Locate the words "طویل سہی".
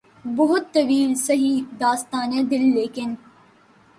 0.73-1.51